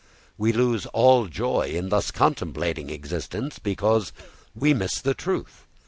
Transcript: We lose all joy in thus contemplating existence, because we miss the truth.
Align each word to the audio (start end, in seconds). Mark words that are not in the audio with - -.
We 0.35 0.51
lose 0.51 0.87
all 0.87 1.27
joy 1.27 1.73
in 1.75 1.89
thus 1.89 2.09
contemplating 2.09 2.89
existence, 2.89 3.59
because 3.59 4.11
we 4.55 4.73
miss 4.73 4.99
the 4.99 5.13
truth. 5.13 5.67